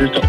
[0.00, 0.20] Listo.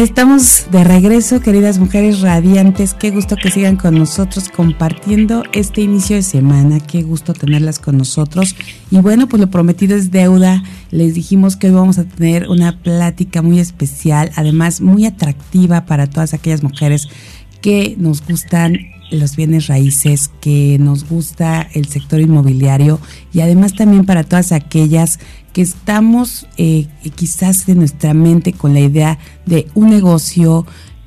[0.00, 2.94] estamos de regreso, queridas mujeres radiantes.
[2.94, 6.78] Qué gusto que sigan con nosotros compartiendo este inicio de semana.
[6.78, 8.54] Qué gusto tenerlas con nosotros.
[8.92, 10.62] Y bueno, pues lo prometido es deuda.
[10.92, 16.06] Les dijimos que hoy vamos a tener una plática muy especial, además muy atractiva para
[16.06, 17.08] todas aquellas mujeres
[17.60, 18.78] que nos gustan
[19.10, 23.00] los bienes raíces, que nos gusta el sector inmobiliario
[23.32, 25.18] y además también para todas aquellas
[25.62, 30.66] estamos eh, quizás de nuestra mente con la idea de un negocio,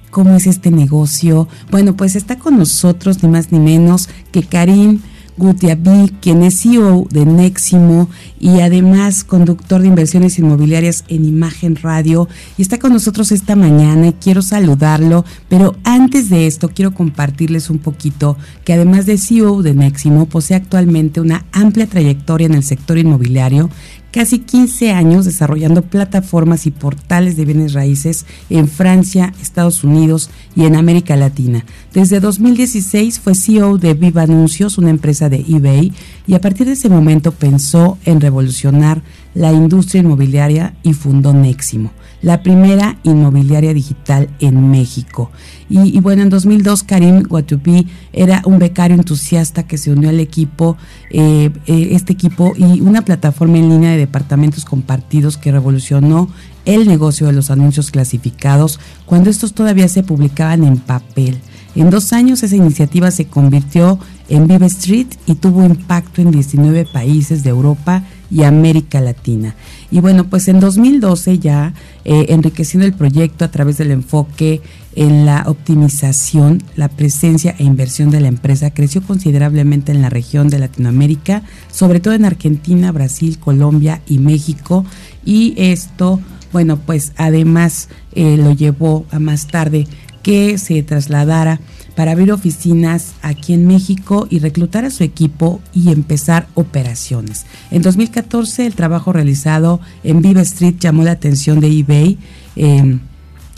[0.09, 1.47] cómo es este negocio.
[1.71, 5.01] Bueno, pues está con nosotros ni más ni menos que Karim
[5.37, 8.09] Gutiabi, quien es CEO de Neximo
[8.39, 12.27] y además conductor de inversiones inmobiliarias en Imagen Radio.
[12.57, 15.25] Y está con nosotros esta mañana y quiero saludarlo.
[15.49, 20.57] Pero antes de esto, quiero compartirles un poquito que además de CEO de Neximo, posee
[20.57, 23.69] actualmente una amplia trayectoria en el sector inmobiliario
[24.11, 30.65] casi 15 años desarrollando plataformas y portales de bienes raíces en Francia, Estados Unidos y
[30.65, 31.65] en América Latina.
[31.93, 35.93] Desde 2016 fue CEO de Viva Anuncios, una empresa de eBay,
[36.27, 39.01] y a partir de ese momento pensó en revolucionar
[39.33, 45.31] la industria inmobiliaria y fundó Neximo la primera inmobiliaria digital en México.
[45.69, 50.77] Y, bueno, en 2002 Karim Guatupi era un becario entusiasta que se unió al equipo,
[51.09, 56.27] eh, eh, este equipo y una plataforma en línea de departamentos compartidos que revolucionó
[56.65, 61.39] el negocio de los anuncios clasificados cuando estos todavía se publicaban en papel.
[61.73, 63.97] En dos años esa iniciativa se convirtió
[64.27, 69.55] en Vive Street y tuvo impacto en 19 países de Europa y América Latina.
[69.91, 71.73] Y bueno, pues en 2012 ya
[72.05, 74.61] eh, enriqueciendo el proyecto a través del enfoque
[74.95, 80.49] en la optimización, la presencia e inversión de la empresa creció considerablemente en la región
[80.49, 84.85] de Latinoamérica, sobre todo en Argentina, Brasil, Colombia y México.
[85.25, 86.19] Y esto,
[86.51, 89.87] bueno, pues además eh, lo llevó a más tarde
[90.23, 91.59] que se trasladara
[91.95, 97.45] para abrir oficinas aquí en México y reclutar a su equipo y empezar operaciones.
[97.69, 102.17] En 2014 el trabajo realizado en Viva Street llamó la atención de eBay.
[102.55, 102.99] Em,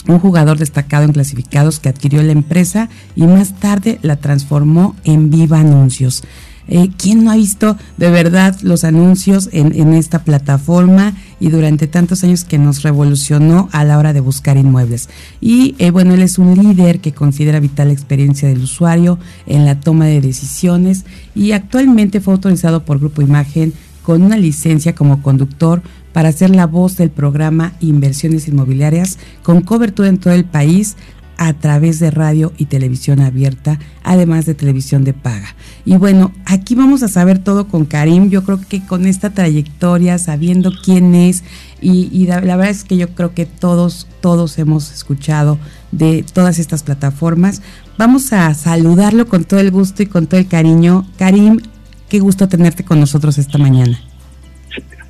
[0.08, 5.30] un jugador destacado en clasificados que adquirió la empresa y más tarde la transformó en
[5.30, 6.24] Viva Anuncios.
[6.68, 12.24] Eh, ¿Quién no ha visto de verdad los anuncios en, esta plataforma y durante tantos
[12.24, 15.09] años que nos revolucionó a la hora de buscar inmuebles?
[15.41, 19.66] Y eh, bueno, él es un líder que considera vital la experiencia del usuario en
[19.66, 23.73] la toma de decisiones y actualmente fue autorizado por Grupo Imagen
[24.03, 25.81] con una licencia como conductor
[26.12, 30.96] para ser la voz del programa Inversiones Inmobiliarias con cobertura en todo el país
[31.38, 35.56] a través de radio y televisión abierta, además de televisión de paga.
[35.86, 38.30] Y bueno, aquí vamos a saber todo con Karim.
[38.30, 41.44] Yo creo que con esta trayectoria, sabiendo quién es,
[41.82, 45.60] y, la, verdad es que yo creo que todos, todos hemos escuchado
[45.92, 47.62] de todas estas plataformas.
[47.98, 51.06] Vamos a saludarlo con todo el gusto y con todo el cariño.
[51.18, 51.60] Karim,
[52.08, 54.00] qué gusto tenerte con nosotros esta mañana.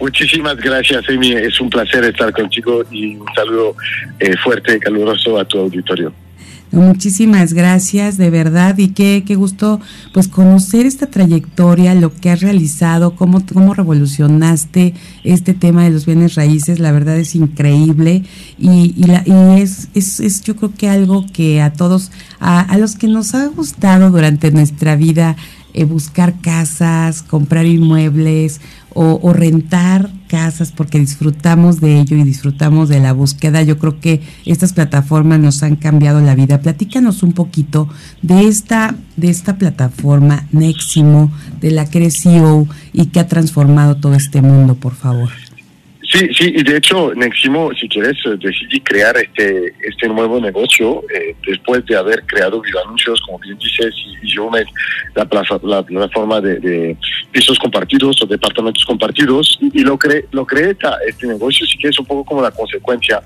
[0.04, 1.32] Muchísimas gracias, Amy.
[1.32, 3.74] Es un placer estar contigo y un saludo
[4.20, 6.12] eh, fuerte y caluroso a tu auditorio.
[6.72, 9.80] Muchísimas gracias, de verdad, y qué, qué gusto
[10.12, 14.94] pues conocer esta trayectoria, lo que has realizado, cómo, cómo revolucionaste
[15.24, 18.24] este tema de los bienes raíces, la verdad es increíble
[18.58, 22.12] y, y, la, y es, es, es, yo creo que algo que a todos,
[22.42, 25.38] a, a los que nos ha gustado durante nuestra vida,
[25.76, 28.62] eh, buscar casas, comprar inmuebles
[28.96, 33.62] o, rentar casas porque disfrutamos de ello y disfrutamos de la búsqueda.
[33.62, 36.62] Yo creo que estas plataformas nos han cambiado la vida.
[36.62, 37.88] Platícanos un poquito
[38.22, 41.32] de esta, de esta plataforma Neximo,
[41.62, 45.30] de la que eres CEO y que ha transformado todo este mundo, por favor.
[46.14, 51.02] Sí, sí, y de hecho, Neximo, si quieres, eh, decidí crear este este nuevo negocio
[51.12, 54.64] eh, después de haber creado Anuncios, como bien dices, y, yo me,
[55.16, 55.28] la,
[55.64, 56.96] la plataforma de,
[57.32, 60.78] pisos compartidos o departamentos compartidos, y, lo creé, lo creé
[61.08, 63.20] este negocio, si quieres, un poco como la consecuencia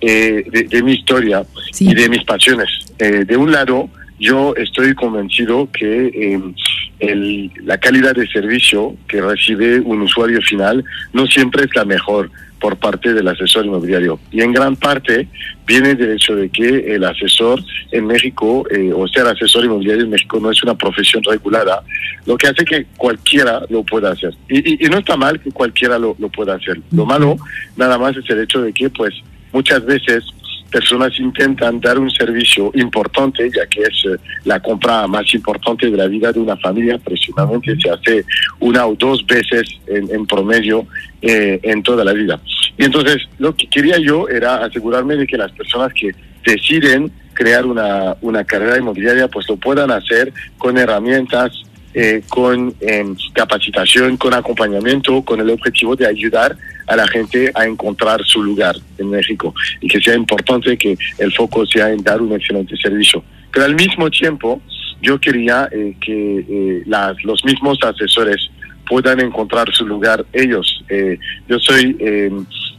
[0.00, 1.44] eh, de, mi historia
[1.78, 2.70] y de mis pasiones.
[2.98, 3.90] de un lado,
[4.20, 6.54] yo estoy convencido que em,
[6.98, 10.84] el, la calidad de servicio que recibe un usuario final
[11.14, 12.30] no siempre es la mejor
[12.60, 14.20] por parte del asesor inmobiliario.
[14.30, 15.26] Y en gran parte
[15.66, 20.10] viene del hecho de que el asesor en México, eh, o ser asesor inmobiliario en
[20.10, 21.82] México, no es una profesión regulada,
[22.26, 24.34] lo que hace que cualquiera lo pueda hacer.
[24.50, 26.78] Y, y, no está mal que cualquiera lo, lo pueda hacer.
[26.92, 27.38] Lo malo
[27.76, 29.14] nada más es el hecho de que, pues,
[29.52, 30.22] muchas veces
[30.70, 35.96] personas intentan dar un servicio importante, ya que es eh, la compra más importante de
[35.96, 38.24] la vida de una familia, precisamente se hace
[38.60, 40.86] una o dos veces en, promedio
[41.20, 42.40] eh, en toda la vida.
[42.78, 46.14] Y entonces lo que quería yo era asegurarme de que las personas que
[46.44, 51.52] deciden crear una, una carrera inmobiliaria pues lo puedan hacer con herramientas
[51.94, 56.56] eh, con em, capacitación, con acompañamiento, con el objetivo de ayudar
[56.86, 61.32] a la gente a encontrar su lugar en México y que sea importante que el
[61.32, 63.22] foco sea en dar un excelente servicio.
[63.52, 64.60] Pero al mismo tiempo,
[65.02, 68.50] yo quería eh, que eh, las, los mismos asesores
[68.90, 70.84] puedan encontrar su lugar ellos.
[70.88, 71.16] Eh,
[71.48, 72.28] yo soy eh,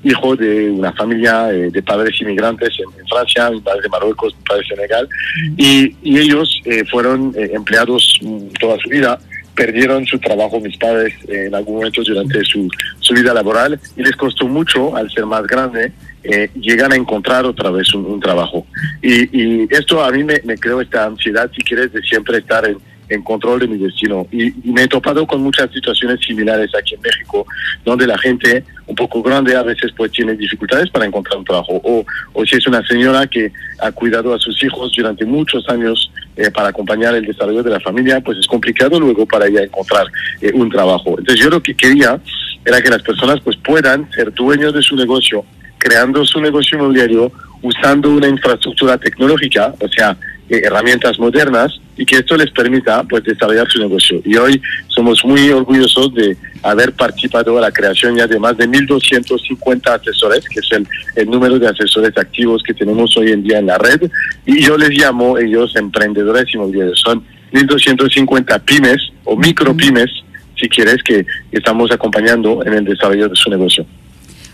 [0.03, 4.43] hijo de una familia eh, de padres inmigrantes en, Francia, mi padre de Marruecos, mi
[4.43, 5.09] padre de Senegal,
[5.57, 9.17] y, y ellos fueron empleados mm, toda su vida
[9.55, 12.69] perdieron su trabajo mis padres en algún momento durante su,
[12.99, 15.91] su vida laboral y les costó mucho, al ser más grande,
[16.23, 18.65] eh, llegan a encontrar otra vez un, trabajo.
[19.01, 22.65] Y, y, esto a mí me, me creó esta ansiedad, si quieres, de siempre estar
[22.65, 22.77] en,
[23.11, 24.25] en control de mi destino.
[24.31, 27.45] Y, me he topado con muchas situaciones similares aquí en México,
[27.83, 31.81] donde la gente un poco grande a veces pues tiene dificultades para encontrar un trabajo.
[31.83, 36.11] O, o si es una señora que ha cuidado a sus hijos durante muchos años
[36.37, 40.07] eh, para acompañar el desarrollo de la familia, pues es complicado luego para ella encontrar
[40.41, 41.15] eh, un trabajo.
[41.19, 42.19] Entonces yo lo que quería
[42.63, 45.43] era que las personas pues puedan ser dueños de su negocio,
[45.77, 47.31] creando su negocio inmobiliario,
[47.61, 50.17] usando una infraestructura tecnológica, o sea,
[50.57, 54.21] herramientas modernas y que esto les permita pues desarrollar su negocio.
[54.25, 58.67] Y hoy somos muy orgullosos de haber participado en la creación ya de más de
[58.67, 63.59] 1.250 asesores, que es el, el, número de asesores activos que tenemos hoy en día
[63.59, 64.09] en la red.
[64.45, 66.99] Y yo les llamo ellos emprendedores inmobiliarios.
[66.99, 70.09] Son 1.250 pymes o micro pymes,
[70.59, 73.85] si quieres, que estamos acompañando en el desarrollo de su negocio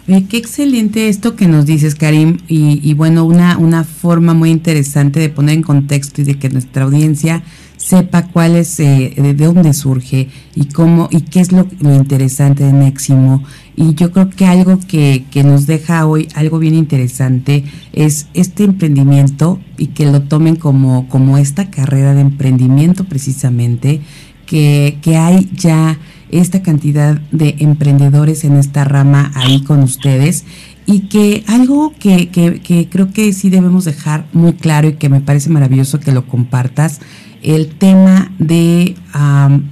[0.07, 5.29] qué excelente esto que nos dices, Karim, y, bueno, una, una forma muy interesante de
[5.29, 7.43] poner en contexto y de que nuestra audiencia
[7.75, 12.73] sepa cuál es, eh, de dónde surge y cómo y qué es lo, interesante de
[12.73, 13.43] Neximo.
[13.75, 18.63] Y yo creo que algo que, que, nos deja hoy, algo bien interesante, es este
[18.63, 24.01] emprendimiento y que lo tomen como, como esta carrera de emprendimiento precisamente,
[24.45, 25.99] que, que hay ya
[26.31, 30.45] esta cantidad de emprendedores en esta rama ahí con ustedes
[30.85, 35.19] y que algo que, que, creo que sí debemos dejar muy claro y que me
[35.19, 37.01] parece maravilloso que lo compartas,
[37.43, 38.95] el tema de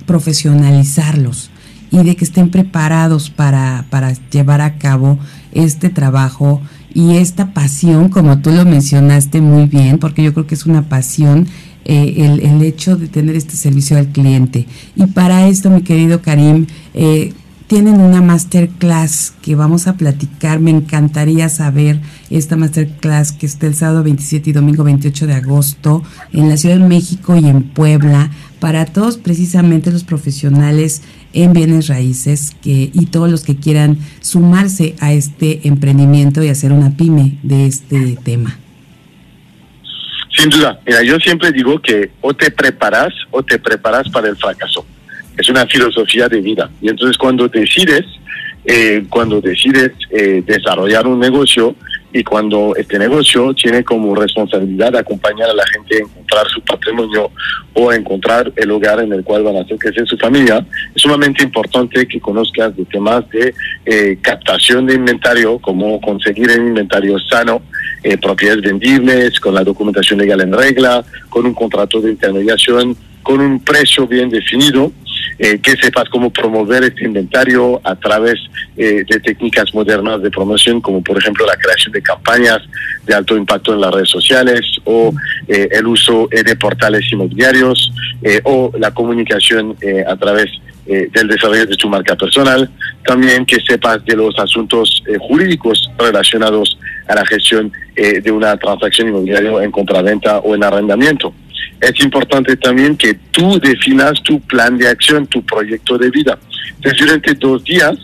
[0.05, 1.49] profesionalizarlos
[1.89, 5.17] y de que estén preparados para, para llevar a cabo
[5.53, 6.61] este trabajo
[6.93, 10.83] y esta pasión, como tú lo mencionaste muy bien, porque yo creo que es una
[10.83, 11.47] pasión
[11.85, 14.65] eh, el, el, hecho de tener este servicio al cliente.
[14.95, 17.31] Y para esto, mi querido Karim, eh,
[17.67, 20.59] tienen una masterclass que vamos a platicar.
[20.59, 21.99] Me encantaría saber
[22.29, 26.77] esta masterclass que está el sábado 27 y domingo 28 de agosto en la Ciudad
[26.77, 28.29] de México y en Puebla
[28.59, 31.01] para todos precisamente los profesionales
[31.33, 36.71] en bienes raíces que, y todos los que quieran sumarse a este emprendimiento y hacer
[36.71, 38.57] una pyme de este tema.
[40.35, 44.35] Sin duda, mira, yo siempre digo que o te preparas o te preparas para el
[44.35, 44.85] fracaso.
[45.37, 46.69] Es una filosofía de vida.
[46.81, 48.05] Y entonces cuando decides,
[48.65, 51.75] eh, cuando decides eh, desarrollar un negocio
[52.15, 57.29] y cuando este negocio tiene como responsabilidad acompañar a la gente a encontrar su patrimonio
[57.73, 60.65] o encontrar el hogar en el cual van a hacer crecer su familia,
[60.95, 63.53] es sumamente importante que conozcas de temas de
[63.85, 67.61] eh, captación de inventario, como conseguir el inventario sano,
[68.01, 73.41] eh, propiedades vendibles, con la documentación legal en regla, con un contrato de intermediación, con
[73.41, 74.89] un precio bien definido,
[75.39, 78.35] eh, que sepas cómo promover este inventario a través
[78.77, 82.59] eh, de técnicas modernas de promoción, como por ejemplo la creación de campañas
[83.05, 85.13] de alto impacto en las redes sociales o
[85.47, 87.91] el uso de portales inmobiliarios
[88.43, 90.47] o la comunicación a través
[90.87, 92.67] del desarrollo de tu marca personal.
[93.05, 99.09] También que sepas de los asuntos jurídicos relacionados a la gestión eh, de una transacción
[99.09, 101.33] inmobiliaria en compraventa o en arrendamiento.
[101.79, 106.37] Es importante también que tú definas tu plan de acción, tu proyecto de vida.
[106.75, 107.95] Entonces, durante dos días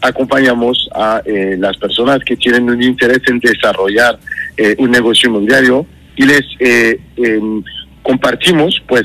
[0.00, 4.18] acompañamos a eh, las personas que tienen un interés en desarrollar
[4.56, 7.62] eh, un negocio inmobiliario y les em,
[8.02, 9.04] compartimos pues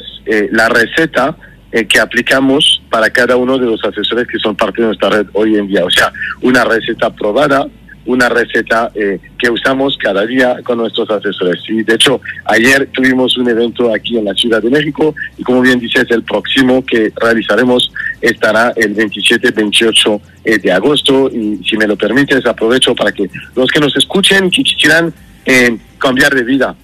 [0.52, 1.38] la receta
[1.88, 5.56] que aplicamos para cada uno de los asesores que son parte de nuestra red hoy
[5.56, 5.86] en día.
[5.86, 6.12] O sea,
[6.42, 7.66] una receta aprobada,
[8.08, 11.62] una receta eh, que usamos cada día con nuestros asesores.
[11.68, 15.62] Y de hecho, ayer tuvimos un evento aquí en la Ciudad de México y como
[15.62, 21.30] bien dices, el próximo que realizaremos estará el 27-28 eh, de agosto.
[21.30, 25.14] Y si me lo permites aprovecho para que los que nos escuchen que quisieran
[25.46, 26.76] eh, cambiar de vida,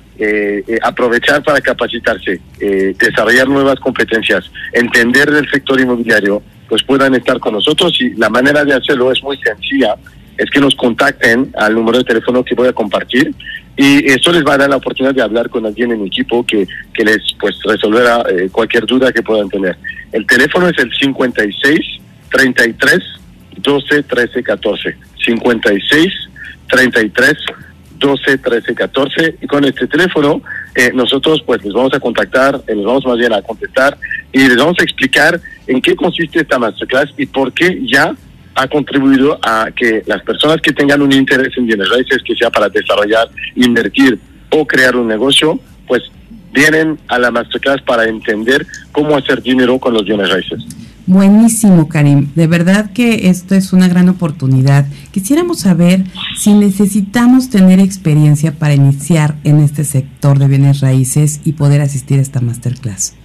[0.84, 8.00] aprovechar para capacitarse, desarrollar nuevas competencias, entender del sector inmobiliario, pues puedan estar con nosotros.
[8.00, 9.98] Y la manera de hacerlo es muy sencilla
[10.38, 13.34] es que nos contacten al número de teléfono que voy a compartir
[13.76, 16.68] y esto les va a dar la oportunidad de hablar con alguien en equipo que,
[16.94, 19.78] que les pues resolverá eh, cualquier duda que puedan tener.
[20.12, 21.80] El teléfono es el 56
[22.30, 23.00] 33
[23.58, 24.98] 12 13 14.
[25.26, 26.14] 56
[26.70, 27.34] 33
[27.98, 30.42] 12 13 14 y con este teléfono
[30.76, 33.98] eh, nosotros pues les vamos a contactar, eh, les vamos más bien a contestar
[34.32, 38.14] y les vamos a explicar en qué consiste esta masterclass y por qué ya
[38.56, 42.50] ha contribuido a que las personas que tengan un interés en bienes raíces, que sea
[42.50, 44.20] para desarrollar, invertir
[44.50, 46.04] o crear un negocio, pues
[46.54, 50.64] vienen a la masterclass para entender cómo hacer dinero con los bienes raíces.
[51.06, 52.30] Buenísimo, Karim.
[52.34, 54.86] De verdad que esto es una gran oportunidad.
[55.12, 56.06] Quisiéramos saber
[56.38, 62.20] si necesitamos tener experiencia para iniciar en este sector de bienes raíces y poder asistir
[62.20, 63.18] a esta masterclass.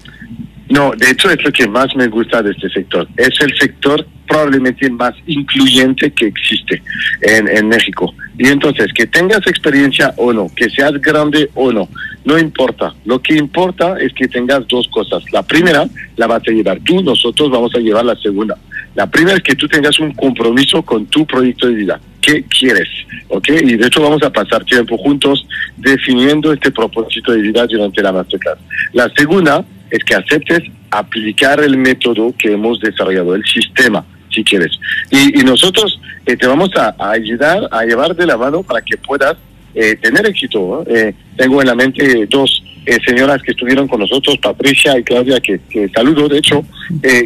[0.70, 3.08] No, de hecho es lo que más me gusta de este sector.
[3.16, 6.82] Es el sector probablemente más incluyente que existe
[7.22, 8.14] en, en México.
[8.38, 11.88] Y entonces, que tengas experiencia o no, que seas grande o no,
[12.24, 12.94] no importa.
[13.04, 15.24] Lo que importa es que tengas dos cosas.
[15.32, 18.56] La primera la vas a llevar tú, nosotros vamos a llevar la segunda.
[18.94, 22.00] La primera es que tú tengas un compromiso con tu proyecto de vida.
[22.20, 22.88] ¿Qué quieres?
[23.28, 23.48] ¿Ok?
[23.62, 28.12] Y de hecho vamos a pasar tiempo juntos definiendo este propósito de vida durante la
[28.12, 28.58] masterclass.
[28.92, 34.04] La segunda es que aceptes aplicar el método que hemos desarrollado, el sistema,
[34.38, 34.78] si quieres.
[35.10, 39.36] Y, nosotros eh, te vamos a, ayudar a llevar de la mano para que puedas
[39.74, 40.84] eh, tener éxito.
[40.86, 42.62] Eh, tengo en la mente dos
[43.04, 46.64] señoras que estuvieron con nosotros, Patricia y Claudia, que, que saludo, de hecho,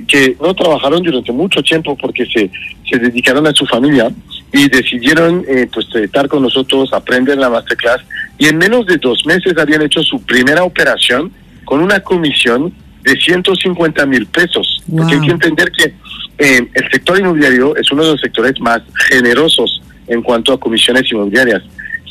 [0.09, 2.51] que no trabajaron durante mucho tiempo porque se,
[2.91, 4.11] se dedicaron a su familia
[4.53, 8.01] y decidieron pues estar con nosotros, aprender la masterclass
[8.39, 11.31] y en menos de dos meses habían hecho su primera operación
[11.65, 14.83] con una comisión de 150 mil pesos.
[14.91, 15.95] Porque hay que entender que
[16.39, 21.11] eh, el sector inmobiliario es uno de los sectores más generosos en cuanto a comisiones
[21.11, 21.63] inmobiliarias.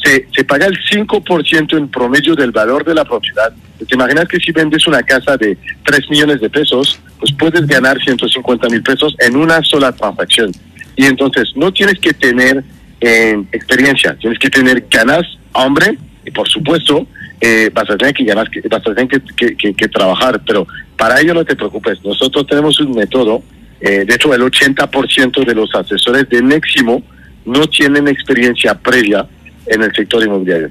[0.03, 3.53] Se, se paga el 5% en promedio del valor de la propiedad.
[3.77, 8.01] Te imaginas que si vendes una casa de 3 millones de pesos, pues puedes ganar
[8.01, 10.51] 150 mil pesos en una sola transacción.
[10.95, 12.63] Y entonces no tienes que tener
[12.99, 17.07] eh, experiencia, tienes que tener ganas, hombre, y por supuesto,
[17.39, 21.43] eh, vas a tener que ganar, vas a tener que, trabajar, pero para ello no
[21.43, 22.03] te preocupes.
[22.03, 23.41] Nosotros tenemos un método,
[23.81, 27.03] eh, de hecho el 80% de los asesores de Neximo
[27.45, 29.27] no tienen experiencia previa
[29.65, 30.69] en el sector inmobiliario.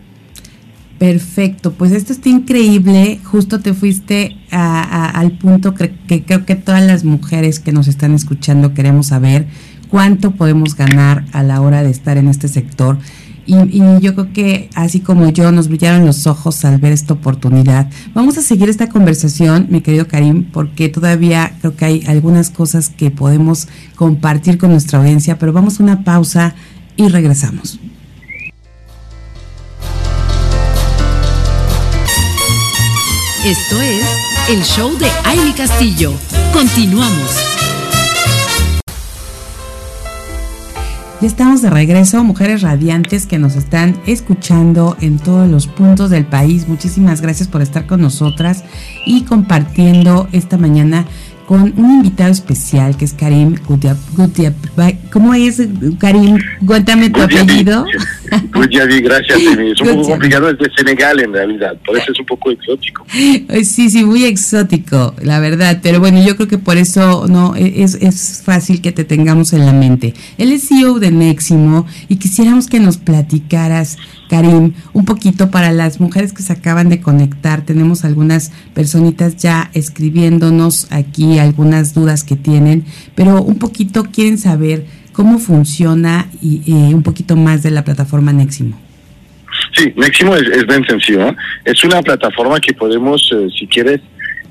[0.99, 3.19] Perfecto, pues esto está increíble.
[3.25, 5.93] Justo te fuiste al punto que,
[6.27, 9.47] creo que todas las mujeres que nos están escuchando queremos saber
[9.89, 12.99] cuánto podemos ganar a la hora de estar en este sector.
[13.51, 17.91] Y, yo creo que así como yo nos brillaron los ojos al ver esta oportunidad.
[18.15, 22.91] Vamos a seguir esta conversación, mi querido Karim, porque todavía creo que hay algunas cosas
[22.91, 23.67] que podemos
[23.97, 26.55] compartir con nuestra audiencia, pero vamos a una pausa
[26.97, 27.81] y regresamos.
[33.45, 34.05] Esto es
[34.49, 36.13] el show de Aile Castillo.
[36.53, 37.60] Continuamos.
[41.21, 46.25] Ya estamos de regreso, mujeres radiantes que nos están escuchando en todos los puntos del
[46.25, 46.67] país.
[46.67, 48.65] Muchísimas gracias por estar con nosotras
[49.05, 51.05] y compartiendo esta mañana
[51.47, 53.99] con un invitado especial que es Karim Gutiab.
[55.13, 55.61] ¿Cómo es,
[55.99, 56.39] Karim?
[56.65, 57.85] Cuéntame tu apellido.
[58.53, 59.39] Gutiabi, gracias.
[59.41, 63.05] Es un poco complicado, es de Senegal en realidad, por eso es un poco exótico.
[63.11, 65.81] Sí, sí, muy exótico, la verdad.
[65.83, 69.53] Pero bueno, yo creo que por eso no e, es, es fácil que te tengamos
[69.53, 70.15] en la mente.
[70.39, 73.99] Él es CEO de Neximo y quisiéramos que nos platicaras
[74.31, 77.63] Karim, un poquito para las mujeres que se acaban de conectar.
[77.65, 82.85] Tenemos algunas personitas ya escribiéndonos aquí algunas dudas que tienen,
[83.17, 88.81] pero un poquito quieren saber cómo funciona y, un poquito más de la plataforma Neximo.
[89.77, 91.35] Sí, Neximo es, es bien sencillo.
[91.65, 94.01] Es una plataforma que podemos, eh, si quieres,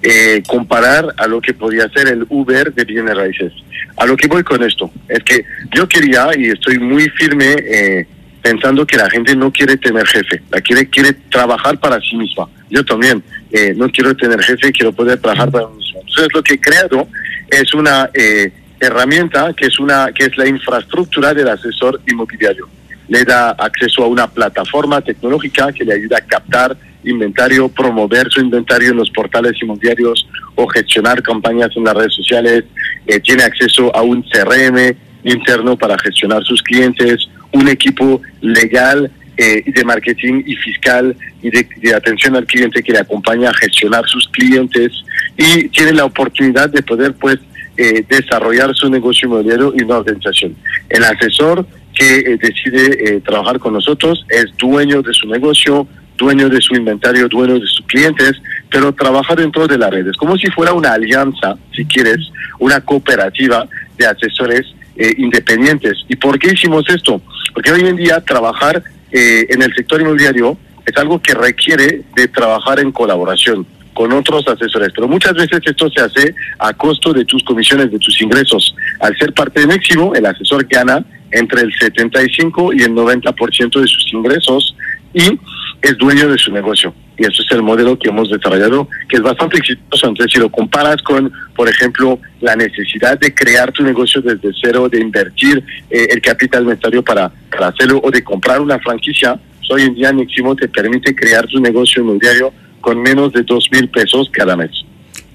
[0.01, 3.51] eh, comparar a lo que podría ser el Uber de bienes raíces.
[3.97, 5.43] A lo que voy con esto es que
[5.75, 8.07] yo quería y estoy muy firme eh,
[8.41, 12.47] pensando que la gente no quiere tener jefe, la quiere quiere trabajar para sí misma.
[12.69, 15.99] Yo también eh, no quiero tener jefe, quiero poder trabajar para mí mismo.
[15.99, 17.07] Entonces lo que he creado
[17.49, 22.67] es una eh, herramienta que es una que es la infraestructura del asesor inmobiliario.
[23.07, 28.41] Le da acceso a una plataforma tecnológica que le ayuda a captar inventario, promover su
[28.41, 32.65] inventario en los portales inmobiliarios o gestionar campañas en las redes sociales.
[33.07, 39.63] Eh, tiene acceso a un CRM interno para gestionar sus clientes, un equipo legal eh,
[39.65, 44.27] de marketing y fiscal y de, atención al cliente que le acompaña a gestionar sus
[44.27, 44.91] clientes
[45.37, 47.37] y tiene la oportunidad de poder pues
[47.79, 50.55] eh, desarrollar su negocio inmobiliario y una organización.
[50.89, 55.87] El asesor que decide trabajar con nosotros es dueño de su negocio,
[56.19, 58.33] dueño de su inventario, dueño de sus clientes,
[58.69, 62.19] pero trabaja dentro de las redes, como si fuera una alianza, si quieres,
[62.59, 63.67] una cooperativa
[63.97, 65.93] de asesores eh, independientes.
[66.09, 67.21] ¿Y por qué hicimos esto?
[67.53, 72.27] Porque hoy en día trabajar eh, en el sector inmobiliario es algo que requiere de
[72.27, 73.65] trabajar en colaboración
[73.99, 77.99] con otros asesores, pero muchas veces esto se hace a costo de tus comisiones, de
[77.99, 78.73] tus ingresos.
[79.01, 83.87] Al ser parte de Neximo, el asesor gana entre el 75 y el 90% de
[83.87, 84.73] sus ingresos
[85.13, 85.37] y
[85.81, 86.93] es dueño de su negocio.
[87.17, 90.07] Y eso es el modelo que hemos desarrollado, que es bastante exitoso.
[90.07, 94.87] Entonces, si lo comparas con, por ejemplo, la necesidad de crear tu negocio desde cero,
[94.87, 99.71] de invertir eh, el capital necesario para, para hacerlo o de comprar una franquicia, pues
[99.71, 103.89] hoy en día Niximo te permite crear tu negocio inmobiliario con menos de dos mil
[103.89, 104.71] pesos cada mes.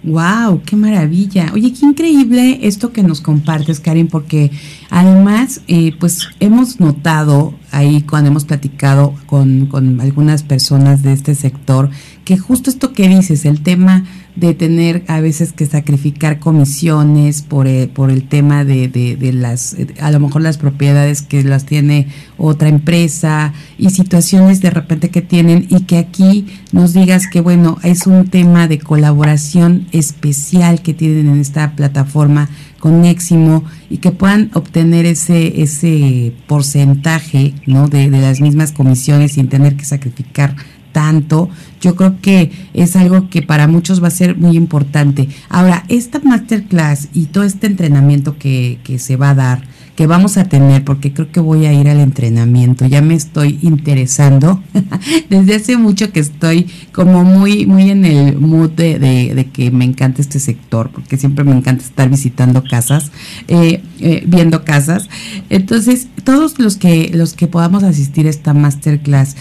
[0.04, 1.50] Wow, qué maravilla.
[1.54, 4.50] Oye, qué increíble esto que nos compartes, Karin, porque
[4.90, 11.34] además, eh, pues hemos notado ahí cuando hemos platicado con, con algunas personas de este
[11.34, 11.88] sector
[12.26, 14.04] que justo esto que dices, el tema
[14.36, 19.76] de tener a veces que sacrificar comisiones por, eh, por el tema de, de, las,
[20.00, 25.22] a lo mejor las propiedades que las tiene otra empresa y situaciones de repente que
[25.22, 30.94] tienen y que aquí nos digas que bueno, es un tema de colaboración especial que
[30.94, 32.48] tienen en esta plataforma
[32.80, 37.88] con Neximo y que puedan obtener ese, ese porcentaje ¿no?
[37.88, 40.56] de, de las mismas comisiones sin tener que sacrificar
[40.94, 41.50] tanto,
[41.82, 45.28] yo creo que es algo que para muchos va a ser muy importante.
[45.50, 49.62] Ahora, esta masterclass y todo este entrenamiento que, que se va a dar,
[49.96, 53.58] que vamos a tener, porque creo que voy a ir al entrenamiento, ya me estoy
[53.62, 54.62] interesando,
[55.30, 59.84] desde hace mucho que estoy como muy, muy en el mood de, de, que me
[59.84, 63.12] encanta este sector, porque siempre me encanta estar visitando casas,
[63.46, 65.08] eh, eh, viendo casas.
[65.50, 69.36] Entonces, todos los que, los que podamos asistir a esta masterclass,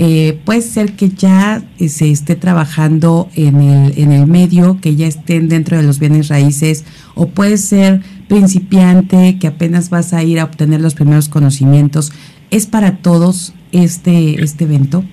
[0.00, 4.94] eh, puede ser que ya eh, se esté trabajando en el, en el medio, que
[4.94, 6.84] ya estén dentro de los bienes raíces,
[7.16, 12.12] o puede ser principiante, que apenas vas a ir a obtener los primeros conocimientos.
[12.50, 15.04] ¿Es para todos este, este evento?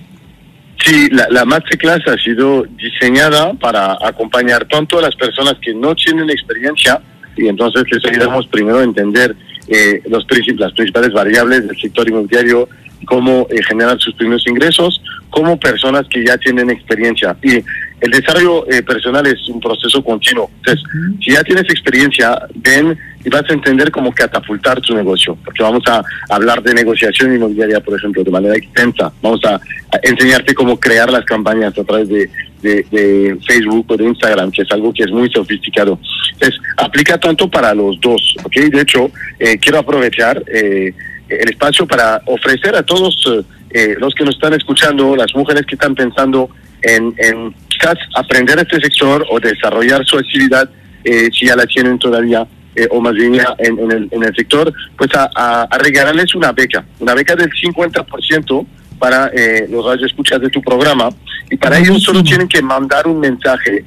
[0.84, 5.96] Sí, la, la Masterclass ha sido diseñada para acompañar tanto a las personas que no
[5.96, 7.02] tienen experiencia,
[7.36, 9.34] y entonces les ayudamos primero a entender
[9.66, 10.24] eh, los
[10.58, 12.68] las principales variables del sector inmobiliario,
[13.04, 17.36] cómo eh, generar sus primeros ingresos, como personas que ya tienen experiencia.
[17.42, 17.62] Y
[18.00, 20.50] el desarrollo eh, personal es un proceso continuo.
[20.58, 20.84] Entonces,
[21.22, 25.82] si ya tienes experiencia, ven y vas a entender cómo catapultar tu negocio, porque vamos
[25.88, 29.12] a hablar de negociación inmobiliaria, por ejemplo, de manera extensa.
[29.20, 29.60] Vamos a,
[30.02, 32.30] enseñarte cómo crear las campañas a través de,
[32.62, 35.98] de, Facebook o de Instagram, que es algo que es muy sofisticado.
[36.34, 38.56] Entonces, aplica tanto para los dos, ¿ok?
[38.70, 40.42] De hecho, eh, quiero aprovechar...
[40.46, 40.94] Eh,
[41.28, 45.64] el espacio para ofrecer a todos eh, eh, los que nos están escuchando, las mujeres
[45.66, 46.48] que están pensando
[46.82, 50.68] en, en quizás aprender este sector o desarrollar su actividad,
[51.04, 52.46] eh, si ya la tienen todavía,
[52.90, 57.14] o más bien en, el, en el sector, pues a, a, regalarles una beca, una
[57.14, 58.66] beca del 50%
[58.98, 59.30] para
[59.70, 61.08] los radioescuchas de tu programa.
[61.50, 63.82] Y para ellos solo tienen que mandar un mensaje,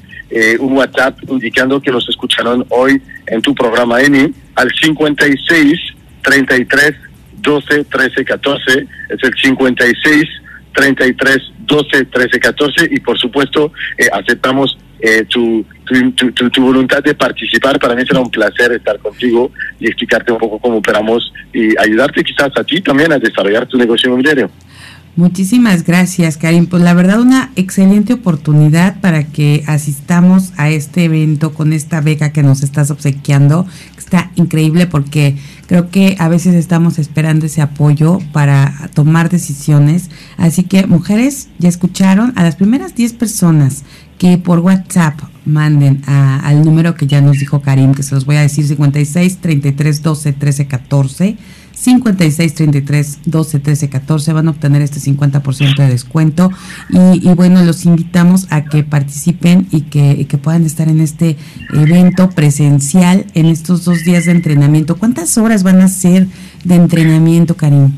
[0.60, 5.80] un WhatsApp indicando que los escucharon hoy en tu programa ENI al 56
[6.24, 6.96] 33
[7.42, 10.24] 12 13 14, es el 56
[10.74, 17.02] 33 12 13 14 y por supuesto eh, aceptamos eh, tu, tu, tu, tu, voluntad
[17.02, 17.80] de participar.
[17.80, 22.24] Para mí será un placer estar contigo y explicarte un poco cómo operamos y ayudarte
[22.24, 24.52] quizás a ti también a desarrollar tu negocio inmobiliario.
[25.16, 26.68] Muchísimas gracias, Karim.
[26.68, 32.32] Pues la verdad, una excelente oportunidad para que asistamos a este evento con esta beca
[32.32, 33.68] que nos estás obsequiando.
[33.98, 35.36] Está increíble porque
[35.70, 40.10] creo que a veces estamos esperando ese apoyo para tomar decisiones.
[40.36, 43.84] Así que, mujeres, ya escucharon a las primeras 10 personas
[44.18, 48.38] que por WhatsApp manden al número que ya nos dijo Karim, que se los voy
[48.38, 51.38] a decir 56 33 12 13 14
[51.80, 56.52] 56 33 12 13 14 van a obtener este 50% de descuento
[56.90, 61.38] y, y, bueno los invitamos a que participen y que, que, puedan estar en este
[61.74, 66.28] evento presencial en estos dos días de entrenamiento ¿cuántas horas van a ser
[66.66, 67.92] de entrenamiento Karim?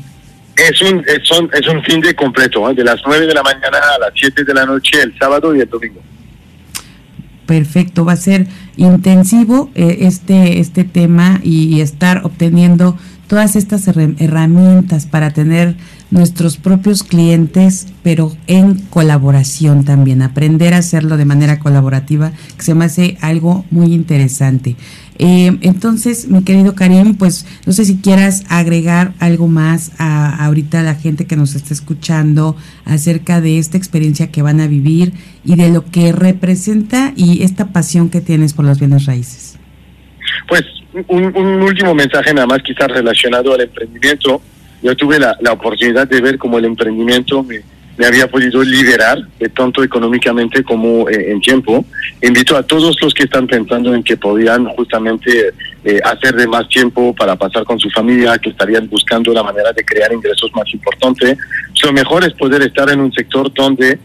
[0.56, 2.74] Es un, es, un, es un fin de completo, ¿eh?
[2.74, 5.60] de las 9 de la mañana a las 7 de la noche el sábado y
[5.60, 6.00] el domingo
[7.52, 12.96] perfecto, va a ser intensivo eh, este, este tema y, estar obteniendo
[13.32, 15.74] todas estas herramientas para tener
[16.10, 22.74] nuestros propios clientes, pero en colaboración también, aprender a hacerlo de manera colaborativa, que se
[22.74, 24.76] me hace algo muy interesante.
[25.18, 30.82] Eh, entonces, mi querido Karim, pues no sé si quieras agregar algo más a, ahorita
[30.82, 35.56] la gente que nos está escuchando acerca de esta experiencia que van a vivir y
[35.56, 39.51] de lo que representa y esta pasión que tienes por las bienes raíces.
[40.48, 40.64] Pues
[41.08, 44.42] un, último mensaje nada más quizás relacionado al emprendimiento.
[44.82, 47.62] Yo tuve la, la oportunidad de ver cómo el emprendimiento me,
[47.96, 51.84] me había podido liberar eh, tanto económicamente como eh, en tiempo.
[52.22, 55.52] Invito a todos los que están pensando en que podían justamente
[55.84, 59.72] eh, hacer de más tiempo para pasar con su familia, que estarían buscando la manera
[59.72, 61.36] de crear ingresos más importantes.
[61.82, 63.98] Lo mejor es poder estar en un sector donde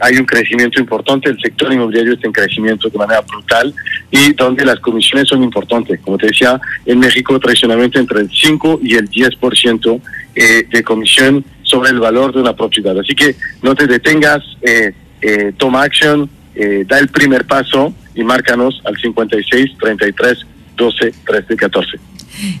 [0.00, 3.74] hay un crecimiento importante, el sector inmobiliario está en crecimiento de manera brutal
[4.10, 5.98] y donde las comisiones son importantes.
[6.00, 10.00] Como te decía, en México tradicionalmente entre el 5 y el 10%
[10.34, 12.98] de comisión sobre el valor de una propiedad.
[12.98, 18.22] Así que no te detengas, eh, eh, toma acción, eh, da el primer paso y
[18.22, 21.98] márcanos al 56 33 12 13 14.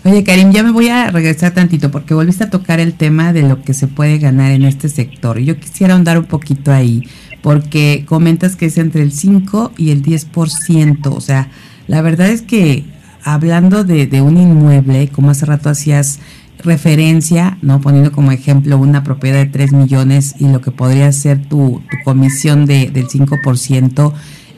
[0.04, 3.42] Oye, Karim, ya me voy a regresar tantito porque volviste a tocar el tema de
[3.42, 5.38] lo que se puede ganar en este sector.
[5.38, 7.08] Yo quisiera ahondar un poquito ahí
[7.42, 11.06] porque comentas que es entre el 5 y el 10%.
[11.06, 11.48] O sea,
[11.88, 12.84] la verdad es que
[13.24, 16.20] hablando de, un inmueble, como hace rato hacías
[16.58, 17.80] referencia, ¿no?
[17.80, 22.66] Poniendo como ejemplo una propiedad de 3 millones y lo que podría ser tu, comisión
[22.66, 24.12] de, del 5%.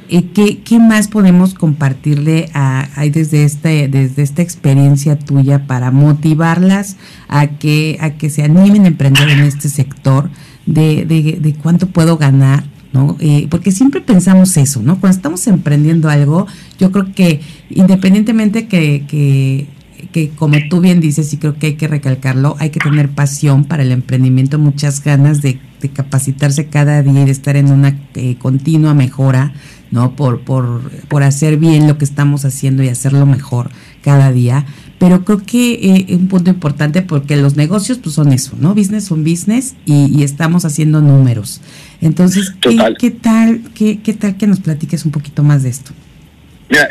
[0.09, 6.97] Eh, ¿qué, ¿Qué más podemos compartirle a, desde, este, desde esta experiencia tuya para motivarlas
[7.29, 10.31] a que, a que se animen a emprender en este sector?
[10.67, 12.65] De, de, cuánto puedo ganar,
[12.95, 13.19] ¿no?
[13.21, 14.99] Eh, porque siempre pensamos eso, ¿no?
[14.99, 16.47] Cuando estamos emprendiendo algo,
[16.79, 19.67] yo creo que independientemente que, que
[20.13, 23.65] que como tú bien dices, y creo que hay que recalcarlo, hay que tener pasión
[23.65, 25.59] para el emprendimiento, muchas ganas de,
[25.93, 29.53] capacitarse cada día y de estar en una eh, continua mejora,
[29.95, 30.17] ¿no?
[30.17, 33.71] Por, por, por hacer bien lo que estamos haciendo y hacerlo mejor
[34.03, 34.67] cada día.
[34.99, 38.75] Pero creo que es eh, un punto importante porque los negocios pues son eso, ¿no?
[38.75, 41.61] Business son business y, estamos haciendo números.
[42.01, 45.93] Entonces, ¿qué, ¿qué, tal, qué, ¿qué tal que nos platiques un poquito más de esto?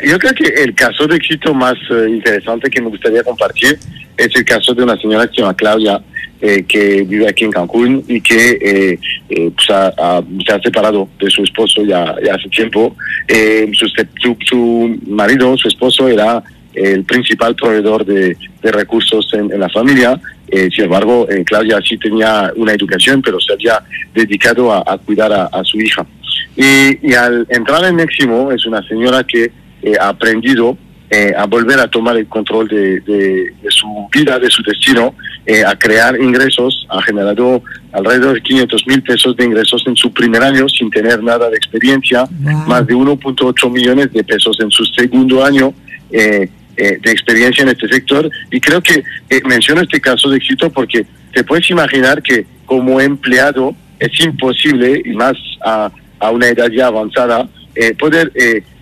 [0.06, 3.78] yo creo que el caso de éxito más eh, interesante que me gustaría compartir
[4.16, 6.00] es el caso de una señora que se llama Claudia,
[6.40, 9.72] eh, que vive aquí en Cancún y que eh, pues se
[10.52, 12.94] ha separado de su esposo ya, hace tiempo.
[13.72, 16.42] Su, su, marido, su esposo, era
[16.74, 20.20] el principal proveedor de, recursos en, la familia.
[20.50, 23.80] sin embargo, Claudia sí tenía una educación, pero se había
[24.14, 26.04] dedicado a, cuidar a, su hija.
[26.56, 29.50] Y, y al entrar en México, es una señora que
[29.84, 30.78] eh, ha aprendido
[31.10, 35.14] eh, a volver a tomar el control de, su vida, de su destino,
[35.44, 37.62] eh, a crear ingresos, ha generado
[37.92, 41.56] alrededor de 500 mil pesos de ingresos en su primer año sin tener nada de
[41.56, 42.26] experiencia,
[42.66, 45.74] más de 1.8 millones de pesos en su segundo año.
[46.10, 49.04] de experiencia en este sector y creo que
[49.44, 55.12] menciono este caso de éxito porque te puedes imaginar que como empleado es imposible y
[55.12, 57.48] más a, a una edad ya avanzada
[57.96, 58.32] poder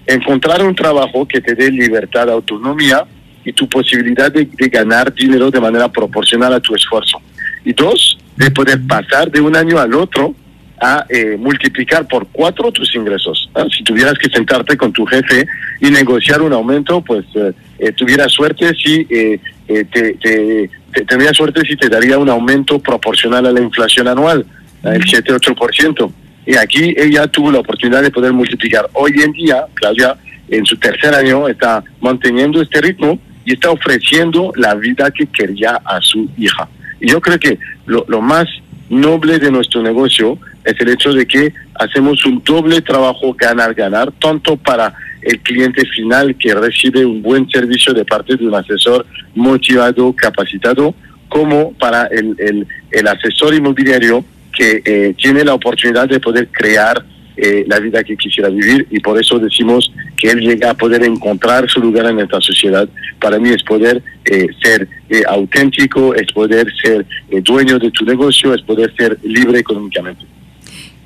[0.06, 3.04] encontrar un trabajo que te dé libertad, autonomía
[3.44, 7.20] y tu posibilidad de, ganar dinero de manera proporcional a tu esfuerzo.
[7.64, 10.34] Y dos, de poder pasar de un año al otro
[10.80, 13.48] a eh, multiplicar por cuatro tus ingresos.
[13.76, 15.46] Si tuvieras que sentarte con tu jefe
[15.80, 20.70] y negociar un aumento, pues eh, eh tuvieras suerte si eh, te, te,
[21.06, 24.44] tendría suerte si te daría un aumento proporcional a la inflación anual,
[24.82, 26.12] el 7-8%.
[26.46, 28.88] Y aquí ella tuvo la oportunidad de poder multiplicar.
[28.94, 30.16] Hoy en día, Claudia,
[30.48, 35.80] en su tercer año, está manteniendo este ritmo y está ofreciendo la vida que quería
[35.84, 36.68] a su hija.
[37.00, 38.46] Y yo creo que lo, lo más
[38.88, 44.56] noble de nuestro negocio es el hecho de que hacemos un doble trabajo ganar-ganar, tanto
[44.56, 50.14] para el cliente final que recibe un buen servicio de parte de un asesor motivado,
[50.14, 50.94] capacitado,
[51.28, 57.04] como para el, el, el asesor inmobiliario que eh, tiene la oportunidad de poder crear
[57.36, 61.02] eh, la vida que quisiera vivir y por eso decimos que él llega a poder
[61.02, 62.88] encontrar su lugar en esta sociedad.
[63.20, 64.88] Para mí es poder eh, ser
[65.26, 67.06] auténtico, es poder ser
[67.42, 70.24] dueño de tu negocio, es poder ser libre económicamente.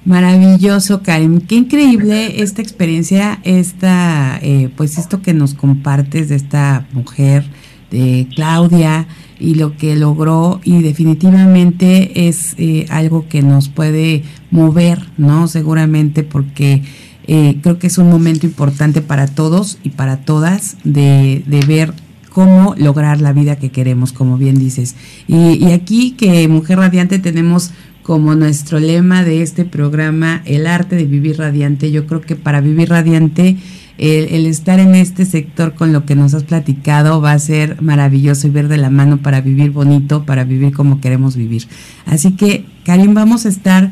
[0.05, 1.41] Maravilloso, Karim.
[1.41, 4.41] Qué increíble esta experiencia, esta,
[4.77, 7.45] pues esto que nos compartes de esta mujer,
[7.91, 15.07] de Claudia y lo que logró y definitivamente es eh, algo que nos puede mover,
[15.19, 15.49] ¿no?
[15.49, 16.83] Seguramente porque
[17.27, 21.93] eh, creo que es un momento importante para todos y para todas de, de ver
[22.31, 24.95] cómo lograr la vida que queremos, como bien dices.
[25.27, 27.73] Y, y aquí que Mujer Radiante tenemos
[28.03, 31.91] como nuestro lema de este programa, el arte de vivir radiante.
[31.91, 33.57] Yo creo que para vivir radiante
[33.99, 38.47] el, estar en este sector con lo que nos has platicado va a ser maravilloso
[38.47, 41.67] y ver de la mano para vivir bonito, para vivir como queremos vivir.
[42.05, 43.91] Así que, Karim, vamos a estar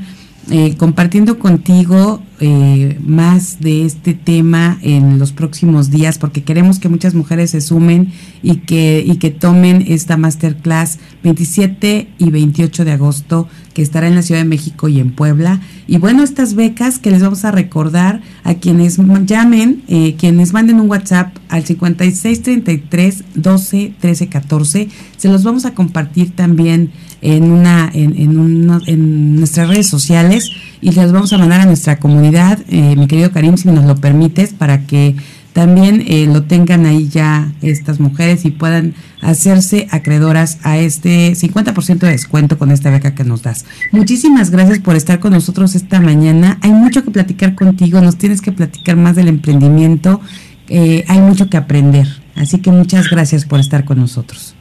[0.50, 6.90] eh, compartiendo contigo eh, más de este tema en los próximos días porque queremos que
[6.90, 12.92] muchas mujeres se sumen y que, y que tomen esta masterclass 27 y 28 de
[12.92, 15.60] agosto que estará en la Ciudad de México y en Puebla.
[15.86, 20.80] Y bueno, estas becas que les vamos a recordar a quienes llamen, eh, quienes manden
[20.80, 26.90] un WhatsApp al 5633 12 13 14, se los vamos a compartir también
[27.24, 31.98] en, una, en, en, en nuestras redes sociales y les vamos a mandar a nuestra
[31.98, 35.16] comunidad, eh, mi querido Karim, si nos lo permites, para que
[35.54, 42.00] también eh, lo tengan ahí ya estas mujeres y puedan hacerse acreedoras a este 50%
[42.00, 43.64] de descuento con esta beca que nos das.
[43.90, 46.58] Muchísimas gracias por estar con nosotros esta mañana.
[46.60, 50.20] Hay mucho que platicar contigo, nos tienes que platicar más del emprendimiento,
[50.68, 52.08] eh, hay mucho que aprender.
[52.34, 54.54] Así que muchas gracias por estar con nosotros.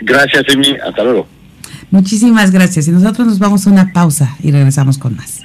[0.00, 0.76] Gracias, Emi.
[0.82, 1.39] Hasta luego.
[1.90, 2.88] Muchísimas gracias.
[2.88, 5.39] Y nosotros nos vamos a una pausa y regresamos con más.